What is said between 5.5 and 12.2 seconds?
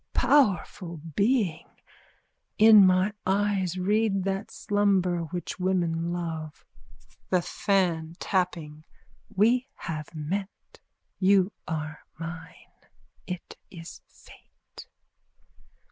women love. THE FAN: (Tapping.) We have met. You are